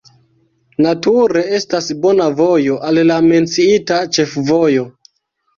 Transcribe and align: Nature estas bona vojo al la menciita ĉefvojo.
Nature 0.85 1.43
estas 1.57 1.89
bona 2.07 2.27
vojo 2.39 2.79
al 2.89 2.97
la 3.13 3.19
menciita 3.29 4.01
ĉefvojo. 4.19 4.91